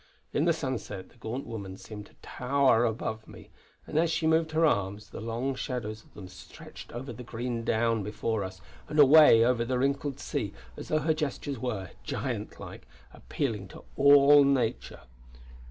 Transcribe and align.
In 0.33 0.45
the 0.45 0.51
sunset, 0.51 1.09
the 1.09 1.17
gaunt 1.17 1.45
woman 1.45 1.77
seemed 1.77 2.07
to 2.07 2.15
tower 2.23 2.85
above 2.85 3.27
me; 3.27 3.51
and 3.85 3.99
as 3.99 4.09
she 4.09 4.25
moved 4.25 4.49
her 4.53 4.65
arms, 4.65 5.11
the 5.11 5.21
long 5.21 5.53
shadows 5.53 6.03
of 6.03 6.15
them 6.15 6.27
stretched 6.27 6.91
over 6.91 7.13
the 7.13 7.21
green 7.21 7.63
down 7.63 8.01
before 8.01 8.43
us 8.43 8.61
and 8.89 8.97
away 8.97 9.45
over 9.45 9.63
the 9.63 9.77
wrinkled 9.77 10.19
sea 10.19 10.53
as 10.75 10.87
though 10.87 10.97
her 11.05 11.13
gestures 11.13 11.59
were, 11.59 11.91
giant 12.03 12.59
like, 12.59 12.87
appealing 13.13 13.67
to 13.67 13.83
all 13.95 14.43
nature. 14.43 15.01